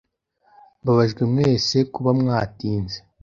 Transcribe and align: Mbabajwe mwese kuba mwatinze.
Mbabajwe 0.81 1.21
mwese 1.31 1.77
kuba 1.93 2.11
mwatinze. 2.19 2.97